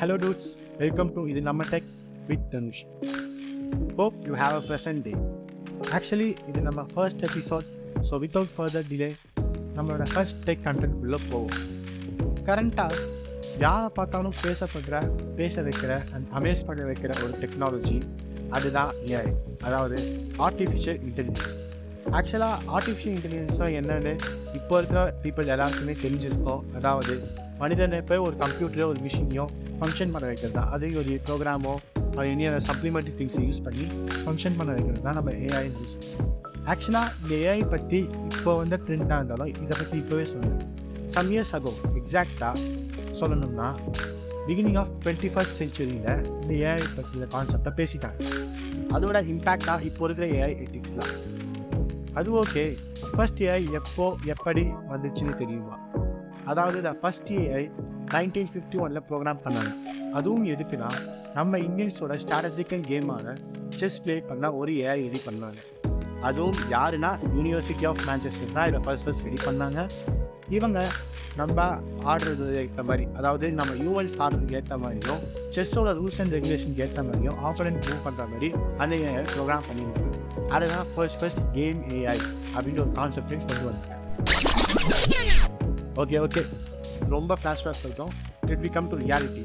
Hello 0.00 0.14
dudes 0.16 0.50
welcome 0.78 1.10
to 1.14 1.20
இது 1.30 1.40
நம்ம 1.42 1.62
tech 1.70 1.88
with 2.28 2.46
Dhanush 2.52 2.82
hope 3.98 4.16
you 4.28 4.34
have 4.34 4.54
a 4.54 4.62
present 4.68 5.02
day 5.06 5.12
actually 5.96 6.28
இது 6.50 6.60
நம்ம 6.68 6.82
first 6.92 7.22
episode 7.28 7.66
so 8.08 8.20
without 8.22 8.52
further 8.56 8.86
delay 8.90 9.10
நம்மளோட 9.76 10.04
first 10.12 10.40
tech 10.46 10.62
கண்டென்ட்குள்ளே 10.64 11.20
போவோம். 11.26 11.54
கரண்ட்டாக 12.46 12.96
யாரை 13.58 13.88
பார்த்தாலும் 13.90 14.36
பேசப்படுற 14.42 14.96
பேச 15.36 15.62
வைக்கிற 15.62 15.92
அண்ட் 16.14 16.28
அமேஸ் 16.32 16.66
பண்ண 16.66 16.82
வைக்கிற 16.84 17.12
ஒரு 17.24 17.32
டெக்னாலஜி 17.42 17.98
அதுதான் 18.50 18.92
ஏஐ 19.10 19.32
அதாவது 19.64 19.98
ஆர்டிஃபிஷியல் 20.46 21.00
இன்டெலிஜென்ஸ் 21.08 21.46
ஆக்சுவலாக 22.12 22.56
ஆர்டிஃபிஷியல் 22.76 23.16
இன்டெலிஜென்ஸ்னால் 23.16 23.76
என்னென்னு 23.80 24.14
இப்போ 24.54 24.74
இருக்கிற 24.78 25.00
பீப்புள் 25.24 25.52
எல்லாருக்குமே 25.54 25.96
தெரிஞ்சிருக்கோம். 26.02 26.62
அதாவது 26.74 27.14
மனிதனை 27.60 28.00
போய் 28.10 28.22
ஒரு 28.26 28.36
கம்ப்யூட்டரோ 28.42 28.86
ஒரு 28.92 29.00
மிஷினையோ 29.06 29.44
ஃபங்க்ஷன் 29.78 30.12
பண்ண 30.14 30.24
வைக்கிறது? 30.30 30.54
தான் 30.58 30.70
அதே 30.74 30.88
ஒரு 31.00 31.14
ப்ரோக்ராமோ 31.28 31.74
எனி 32.30 32.44
அதர் 32.50 32.66
சப்ளிமெண்ட்ரி 32.68 33.12
திங்ஸை 33.18 33.42
யூஸ் 33.48 33.62
பண்ணி 33.66 33.84
ஃபங்க்ஷன் 34.24 34.56
பண்ண 34.58 34.70
வைக்கிறது 34.76 35.02
தான் 35.08 35.18
நம்ம 35.18 35.32
ஏஐ 35.48 35.64
யூஸ் 35.80 35.94
ஆக்சுவலாக 36.72 37.12
இந்த 37.22 37.34
ஏஐ 37.48 37.60
பற்றி 37.74 38.00
இப்போ 38.36 38.52
வந்து 38.62 38.76
ட்ரெண்டாக 38.86 39.18
இருந்தாலும் 39.20 39.50
இதை 39.64 39.74
பற்றி 39.80 39.96
இப்போவே 40.02 40.24
சொல்லுங்கள் 40.32 40.66
சம் 41.14 41.30
இயர்ஸ் 41.34 41.54
அகோ 41.58 41.72
எக்ஸாக்டாக 42.00 42.54
சொல்லணும்னா 43.20 43.68
பிகினிங் 44.48 44.78
ஆஃப் 44.82 44.92
டுவெண்ட்டி 45.02 45.30
ஃபஸ்ட் 45.34 45.56
செஞ்சுரியில் 45.60 45.96
இந்த 46.42 46.52
ஏஐ 46.68 46.86
பற்றிய 46.98 47.26
கான்செப்டை 47.34 47.72
பேசிட்டாங்க. 47.80 48.20
அதோட 48.96 49.18
இம்பேக்டாக 49.32 49.80
இப்போ 49.90 50.04
இருக்கிற 50.06 50.26
ஏஐ 50.38 50.52
எத்திக்ஸ்லாம் 50.64 51.12
அது 52.18 52.30
ஓகே 52.42 52.64
ஃபர்ஸ்ட் 53.14 53.42
ஏஐ 53.48 53.60
எப்போ 53.80 54.06
எப்படி 54.34 54.64
வந்துச்சுன்னு 54.92 55.36
தெரியுமா? 55.42 55.76
அதாவது 56.50 56.78
the 56.88 56.92
first 57.00 57.32
AI 57.40 57.64
nineteen 58.14 58.50
fifty 58.52 58.78
ஒனில் 58.84 59.04
ப்ரோக்ராம் 59.08 59.42
பண்ணாங்க 59.44 59.72
அதுவும் 60.18 60.46
எதுக்குன்னா 60.54 60.88
நம்ம 61.38 61.58
இந்தியன்ஸோட 61.66 62.14
ஸ்ட்ராட்டஜிக்கல் 62.22 62.84
கேமான 62.90 63.34
செஸ் 63.80 63.98
ப்ளே 64.04 64.14
பண்ண 64.30 64.46
ஒரு 64.60 64.72
ஏஐ 64.84 64.96
ரெடி 65.06 65.20
பண்ணாங்க. 65.26 65.60
அதுவும் 66.28 66.58
யாருன்னா 66.74 67.10
யூனிவர்சிட்டி 67.36 67.84
ஆஃப் 67.90 68.02
மேன்செஸ்டர் 68.08 68.54
தான் 68.56 68.68
இதை 68.70 68.80
ஃபர்ஸ்ட் 68.86 69.06
ஃபர்ஸ்ட் 69.06 69.24
ரெடி 69.28 69.40
பண்ணாங்க. 69.46 69.80
இவங்க 70.56 70.78
நம்ம 71.40 71.58
ஆடுறது 72.12 72.46
ஏற்ற 72.62 72.82
மாதிரி 72.88 73.04
அதாவது 73.18 73.46
நம்ம 73.60 73.76
யூஎல்ஸ் 73.84 74.16
ஆடுறதுக்கு 74.24 74.58
ஏற்ற 74.60 74.76
மாதிரியும் 74.84 75.22
செஸ்ஸோட 75.56 75.92
ரூல்ஸ் 76.00 76.20
அண்ட் 76.24 76.34
ரெகுலேஷனுக்கு 76.36 76.84
ஏற்ற 76.86 77.02
மாதிரியும் 77.08 77.38
ஆப்போனன்ட் 77.48 77.86
மூவ் 77.88 78.02
பண்ணுற 78.08 78.26
மாதிரி 78.32 78.50
அந்த 78.82 78.92
ஏஐ 79.06 79.22
ப்ரோக்ராம் 79.34 79.66
பண்ணியிருந்தாங்க. 79.68 80.10
அதுதான் 80.56 80.90
ஃபர்ஸ்ட் 80.94 81.20
ஃபர்ஸ்ட் 81.22 81.42
கேம் 81.58 81.80
ஏஐ 82.00 82.18
அப்படின்ற 82.56 82.80
ஒரு 82.86 82.94
கான்செப்டையும் 83.00 83.46
கொண்டு 83.48 83.64
வந்தாங்க 83.70 83.96
ஓகே 86.00 86.18
ஓகே 86.26 86.42
ரொம்ப 87.14 87.32
ஃப்ளாஷ்பேக் 87.40 87.80
பண்ணிட்டோம் 87.82 88.12
it 88.52 88.62
we 88.66 88.70
come 88.76 88.90
to 88.92 88.96
reality 89.04 89.44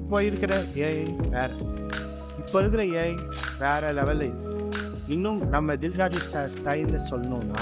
இப்போ 0.00 0.16
இருக்கிற 0.28 0.52
ஏஐ 0.86 1.04
வேறு. 1.34 1.56
இப்போ 2.42 2.56
இருக்கிற 2.62 2.82
ஏஐ 3.00 3.12
வேறு 3.62 3.90
லெவலில் 3.98 4.36
இன்னும் 5.14 5.40
நம்ம 5.54 5.74
தில்ராஜி 5.82 6.20
ஸ்டைலில் 6.54 7.04
சொல்லணும்னா 7.10 7.60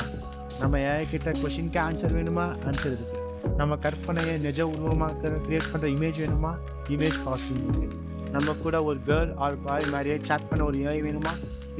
நம்ம 0.63 0.75
ஏஐ 0.91 1.05
கிட்ட 1.13 1.31
கொஷினுக்கு 1.43 1.81
ஆன்சர் 1.87 2.15
வேணுமா? 2.19 2.47
ஆன்சர் 2.69 2.95
இருக்குது 2.97 3.21
நம்ம 3.61 3.77
கற்பனையை 3.85 4.35
நிஜ 4.47 4.61
உருவமாக 4.75 5.31
க்ரியேட் 5.47 5.71
பண்ணுற 5.73 5.89
இமேஜ் 5.97 6.21
வேணுமா? 6.25 6.53
இமேஜ் 6.95 7.19
ப்ராசஸிங் 7.25 7.65
இருக்குது 7.67 7.99
நம்ம 8.35 8.55
கூட 8.65 8.77
ஒரு 8.89 8.99
கேர்ள் 9.09 9.33
ஆர் 9.45 9.59
பாய் 9.67 9.91
மாதிரியே 9.95 10.17
சேட் 10.29 10.49
பண்ண 10.51 10.63
ஒரு 10.71 10.79
ஏஐ 10.87 10.99
வேணுமா? 11.09 11.33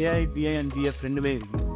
ஏஐ 0.07 0.25
பிஐ 0.35 0.55
அண்ட் 0.61 0.73
பிஎஃப் 0.77 1.03
ரெண்டுமே 1.07 1.33
இருக்குது 1.39 1.71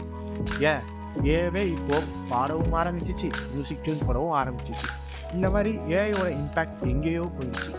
ஏன் 0.72 0.82
ஏவே 1.22 1.68
இப்போ 1.68 2.02
பாடவும் 2.28 2.74
ஆரம்பிச்சிச்சு 2.74 3.28
மியூசிக் 3.52 3.82
டியூன் 3.82 4.06
போடவும் 4.06 4.36
ஆரம்பிச்சிச்சு. 4.42 4.88
இந்த 5.34 5.50
மாதிரி 5.50 5.76
ஏஐயோட 5.76 6.28
இம்பேக்ட் 6.40 6.82
எங்கேயோ 6.82 7.30
போயிடுச்சு. 7.38 7.72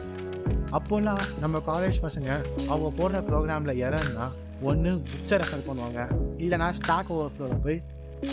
அப்போல்லாம் 0.72 1.22
நம்ம 1.40 1.62
காலேஜ் 1.68 1.98
பசங்க 2.02 2.44
அவங்க 2.68 2.90
போடுற 2.98 3.22
ப்ரோக்ராமில் 3.30 3.80
இறன்னா 3.86 4.28
ஒன்று 4.62 4.92
புக்ஸை 4.92 5.38
ரெஃபர் 5.44 5.68
பண்ணுவாங்க. 5.68 6.08
இல்லைனா 6.38 6.72
ஸ்டாக் 6.72 7.12
ஓவர்ஃப்ளோவில் 7.12 7.64
போய் 7.64 7.82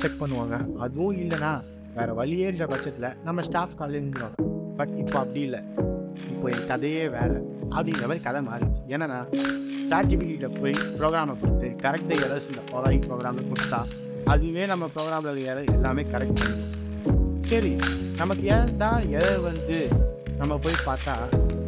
செக் 0.00 0.20
பண்ணுவாங்க. 0.20 0.78
அதுவும் 0.78 1.16
இல்லைனா 1.16 1.62
வேறு 1.94 2.14
வழியேன்ற 2.22 2.66
பட்சத்தில் 2.68 3.16
நம்ம 3.24 3.42
ஸ்டாஃப் 3.42 3.74
காலேஜ் 3.78 4.10
பட் 4.76 4.94
இப்போ 4.96 5.18
அப்படி 5.18 5.40
இல்லை. 5.40 5.60
இப்போ 6.30 6.48
என் 6.50 6.66
கதையே 6.66 7.08
வேறு. 7.08 7.52
அப்படிங்கிற 7.70 8.00
மாதிரி 8.00 8.20
கதை 8.20 8.40
மாறிடுச்சு. 8.46 8.82
ஏன்னா 8.88 9.26
சாட் 9.88 10.58
போய் 10.60 10.74
ப்ரோக்ராமை 10.98 11.40
கொடுத்து 11.40 11.76
கரெக்டாக 11.82 12.18
எரர்ஸ் 12.26 12.48
இந்த 12.48 12.62
ஃபாலோயிங் 12.70 13.04
ப்ரோக்ராமை 13.08 13.42
கொடுத்தா 13.50 13.86
அதுவே 14.26 14.66
நம்ம 14.66 14.88
ப்ரோக்ராமில் 14.94 15.40
எரர் 15.44 15.72
எல்லாமே 15.72 16.02
கரெக்ட் 16.12 16.44
சரி 17.40 17.72
நமக்கு 18.16 18.44
ஏன்டா 18.50 18.90
எதை 19.10 19.32
வந்து 19.40 19.78
நம்ம 20.38 20.58
போய் 20.58 20.84
பார்த்தா 20.86 21.14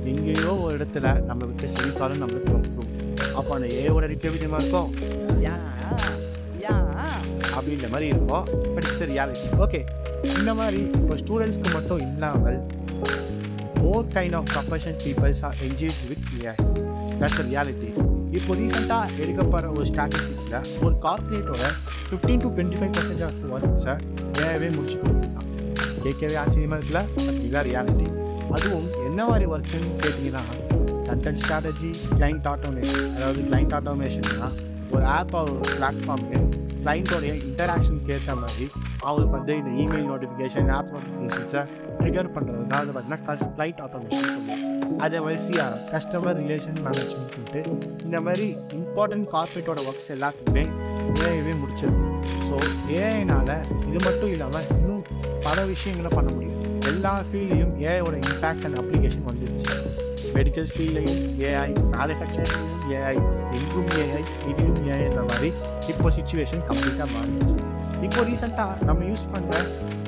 எங்கேயோ 0.04 0.52
ஒரு 0.56 0.76
இடத்துல 0.78 1.06
நம்ம 1.24 1.44
விட்டு 1.46 1.66
செவித்தாலும் 1.68 2.22
நம்மளுக்கு 2.22 2.52
இருக்கும் 2.54 2.90
அப்போ 3.36 3.54
அந்த 3.54 3.66
ஏவோட 3.82 4.04
ரிப்பேவிதமாக 4.06 4.62
இருக்கும்? 4.62 4.90
அப்படின்ற 7.56 7.88
மாதிரி 7.88 8.06
இருக்கும். 8.08 8.44
பட் 8.74 8.84
இட்ஸ் 8.84 9.04
ரியாலிட்டி 9.10 9.48
ஓகே 9.58 9.80
இந்த 10.32 10.54
மாதிரி 10.54 10.80
இப்போ 10.96 11.14
ஸ்டூடெண்ட்ஸ்க்கு 11.16 11.74
மட்டும் 11.74 12.00
இல்லாமல் 12.06 12.58
more 13.80 14.06
kind 14.14 14.34
of 14.34 14.48
profession 14.50 14.98
peoples 15.04 15.42
are 15.44 15.56
engage 15.62 16.00
with 16.08 16.26
a 16.44 16.52
that's 17.20 17.40
reality 17.48 17.90
இப்போ 18.36 18.54
ரீசெண்டாக 18.54 19.12
எடுக்கப்படுற 19.22 19.68
ஒரு 19.74 19.86
ஸ்டாட்டிஸ்டிக்ஸில் 19.86 20.56
ஒரு 20.84 20.94
கார்பரேட்டோட 21.02 21.62
fifteen 22.08 22.42
to 22.42 22.48
twenty 22.50 22.78
five 22.78 22.92
percent 22.92 23.22
of 23.22 23.40
ஒர்க்ஸை 23.52 23.94
ஏஐவே 24.42 24.68
முடிச்சு 24.76 24.98
கொடுத்துருக்கான் 24.98 25.52
கேட்கவே 26.02 26.36
ஆச்சரியமாக 26.36 26.78
இருக்குல்ல 26.78 27.02
பட் 27.16 27.38
இதுதான் 27.38 27.66
ரியாலிட்டி 27.68 28.08
அதுவும் 28.52 28.88
என்ன 29.06 29.20
மாதிரி 29.26 29.46
ஒர்க்ஸ்ன்னு 29.52 29.92
கேட்டிங்கன்னா 30.02 30.44
கண்டென்ட் 31.08 31.42
ஸ்ட்ராட்டஜி 31.42 31.90
கிளைண்ட் 32.12 32.48
ஆட்டோமேஷன் 32.48 33.08
அதாவது 33.16 33.42
கிளைண்ட் 33.42 33.74
ஆட்டோமேஷன்னா 33.74 34.48
ஒரு 34.90 35.04
ஆப் 35.14 35.34
ஒரு 35.42 35.54
பிளாட்ஃபார்முக்கு 35.72 36.40
கிளைண்ட்டோடைய 36.86 37.32
இன்டராக்ஷனுக்கு 37.42 38.12
ஏற்ற 38.16 38.32
மாதிரி 38.40 38.64
அவங்களுக்கு 39.04 39.32
வந்து 39.36 39.52
இந்த 39.60 39.70
இமெயில் 39.82 40.08
நோட்டிஃபிகேஷன் 40.10 40.68
ஆப் 40.74 40.90
நோட்டிஃபிகேஷன்ஸை 40.94 41.62
ட்ரிகர் 42.00 42.28
பண்ணுறது 42.34 42.64
தான் 42.72 42.82
அது 42.82 42.92
பார்த்தீங்கன்னா 42.96 43.48
கிளைண்ட் 43.56 43.80
ஆட்டோமேஷன் 43.86 44.28
சொல்லுவோம் 44.28 44.62
அதே 45.04 45.18
மாதிரி 45.24 45.38
சிஆர் 45.46 45.74
கஸ்டமர் 45.92 46.38
ரிலேஷன் 46.42 46.78
மேனேஜ்மெண்ட் 46.84 47.34
சொல்லிட்டு 47.34 47.62
இந்த 48.06 48.20
மாதிரி 48.26 48.46
இம்பார்ட்டன்ட் 48.78 49.28
கார்பரேட்டோட 49.34 49.80
ஒர்க்ஸ் 49.88 50.10
எல்லாத்துக்குமே 50.16 50.64
ஏஐவே 51.24 51.54
முடிச்சது 51.62 52.04
ஸோ 52.48 52.56
ஏஐனால் 53.00 53.52
இது 53.88 53.98
மட்டும் 54.06 54.32
இல்லாமல் 54.34 54.68
இன்னும் 54.76 55.02
பல 55.46 55.64
விஷயங்களை 55.72 56.12
பண்ண 56.16 56.28
முடியும். 56.34 56.52
எல்லா 56.90 57.14
ஃபீல்டையும் 57.28 57.74
ஏஐயோட 57.84 58.16
இம்பேக்ட் 58.24 58.66
அண்ட் 58.68 58.78
அப்ளிகேஷன் 58.82 59.26
வந்துருச்சு. 59.28 59.74
மெடிக்கல் 60.36 60.70
ஃபீல்டையும் 60.72 61.20
ஏஐ 61.48 61.68
மேனுஃபேக்சரிங்லையும் 61.94 62.82
ஏஐ 62.98 63.16
எங்கும் 63.58 63.90
ஏஐ 64.02 64.22
இதிலும் 64.50 64.82
ஏஐன்ற 64.92 65.22
மாதிரி 65.30 65.50
இப்போ 65.92 66.08
சுச்சுவேஷன் 66.16 66.62
கம்ப்ளீட்டாக 66.68 67.08
மாறிடுச்சு 67.14 67.56
இப்போ 68.06 68.22
ரீசெண்டாக 68.28 68.86
நம்ம 68.88 69.04
யூஸ் 69.10 69.24
பண்ணுற 69.34 69.54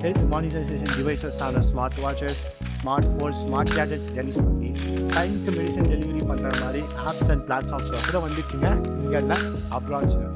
health 0.03 0.25
monetisation 0.33 0.93
டிவைசஸான 0.99 1.63
smart 1.69 1.99
watches 2.05 2.41
smart 2.81 3.09
phones 3.13 3.41
smart 3.45 3.73
gadgets 3.77 4.11
release 4.19 4.41
பண்ணி 4.47 4.71
டைமுக்கு 5.15 5.53
மெடிசன் 5.59 5.89
டெலிவரி 5.93 6.23
பண்ணுற 6.31 6.51
மாதிரி 6.63 6.83
ஆப்ஸ் 7.09 7.31
அண்ட் 7.35 7.45
பிளாட்ஃபார்ம்ஸ் 7.49 7.91
கூட 8.09 8.19
வந்துச்சுங்க? 8.27 8.69
இங்கெல்லாம் 9.05 9.45
அப்ராட்ஸில் 9.79 10.29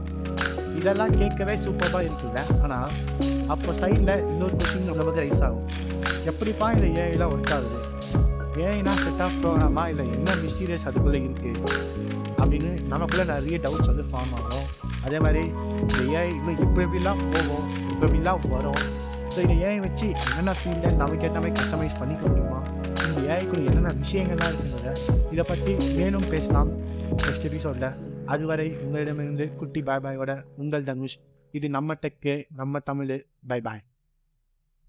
இதெல்லாம் 0.80 1.12
கேட்கவே 1.20 1.54
சூப்பராக 1.64 2.02
இருக்குல்ல 2.08 2.40
ஆனால் 2.64 2.90
அப்போ 3.54 3.70
சைடில் 3.80 4.14
இன்னொரு 4.32 4.54
கொஷின் 4.60 4.88
நமக்கு 5.00 5.20
ரைஸ் 5.24 5.42
ஆகும். 5.48 5.66
எப்படிப்பா 6.30 6.66
இந்த 6.76 6.86
ஏஐலாம் 7.02 7.32
ஒர்க் 7.34 7.52
ஆகுது? 7.56 7.78
ஏஐனா 8.60 8.92
செட் 9.02 9.22
ஆஃப் 9.24 9.36
ப்ரோக்ராமா 9.42 9.88
இல்லை 9.88 10.04
என்ன 10.16 10.30
மிஸ்டீரியஸ் 10.42 10.86
அதுக்குள்ளே 10.88 11.18
இருக்குது 11.18 11.60
அப்படின்னு 12.42 12.70
நமக்குள்ளே 12.92 13.24
நிறைய 13.32 13.58
டவுட்ஸ் 13.64 13.90
வந்து 13.90 14.04
ஃபார்ம் 14.10 14.32
ஆகும். 14.38 14.66
அதே 15.04 15.18
மாதிரி 15.20 15.42
இந்த 15.82 16.00
ஏஐ 16.18 16.28
இன்னும் 16.38 16.58
இப்போ 16.64 16.80
எப்படிலாம் 16.86 17.22
போகும்? 17.34 17.64
இப்போ 17.92 18.04
எப்படிலாம் 18.06 18.48
வரும்? 18.54 18.80
ஸோ 19.34 19.38
இந்த 19.44 19.54
ஏஐ 19.66 19.78
வச்சு 19.86 20.06
என்னென்ன 20.08 20.54
ஃபீல்டில் 20.60 20.98
நமக்கு 21.02 21.26
ஏற்ற 21.28 21.38
மாதிரி 21.42 21.54
கஸ்டமைஸ் 21.60 21.98
பண்ணிக்க 22.00 22.22
முடியுமா? 22.28 22.60
இந்த 23.08 23.20
ஏஐக்குள்ள 23.32 23.64
என்னென்ன 23.70 23.94
விஷயங்கள்லாம் 24.02 24.50
இருக்குங்கிறத 24.50 24.92
இதை 25.34 25.44
பற்றி 25.52 25.74
மேலும் 25.98 26.28
பேசலாம். 26.34 26.72
நெக்ஸ்ட் 27.24 27.48
எபிசோடில் 27.50 27.88
அதுவரை 28.26 28.68
உங்களிடமிருந்து 28.82 29.46
குட்டி 29.56 29.82
பாய் 29.82 30.04
பாயோட 30.04 30.34
உங்கள் 30.56 30.82
தனுஷ். 30.90 31.18
இது 31.50 31.70
நம்ம 31.70 31.94
டெக்கு 32.04 32.44
நம்ம 32.60 32.78
தமிழ். 32.90 33.16
Bye 33.46 33.60
bye 33.60 33.82